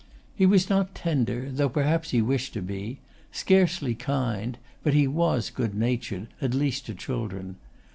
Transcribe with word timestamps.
He 0.35 0.47
was 0.47 0.67
not 0.67 0.95
tender, 0.95 1.51
though 1.51 1.69
perhaps 1.69 2.09
he 2.09 2.23
wished 2.23 2.53
to 2.53 2.61
be; 2.63 2.97
scarcely 3.31 3.93
kind: 3.93 4.57
but 4.81 4.95
he 4.95 5.05
was 5.07 5.51
good 5.51 5.75
natured, 5.75 6.25
at 6.41 6.55
least 6.55 6.87
to 6.87 6.95
children. 6.95 7.57